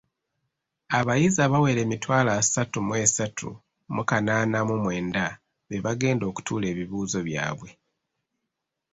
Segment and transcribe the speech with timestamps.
[0.99, 3.49] Abayizi abawera emitwalo asatu mu esatu
[3.93, 5.25] mu kanaana mu mwenda
[5.67, 7.69] be bagenda okutuula ebibuuzo byabwe.